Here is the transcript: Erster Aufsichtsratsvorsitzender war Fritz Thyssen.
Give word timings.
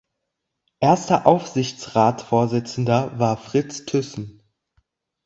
Erster 0.79 1.27
Aufsichtsratsvorsitzender 1.27 3.19
war 3.19 3.37
Fritz 3.37 3.85
Thyssen. 3.85 4.41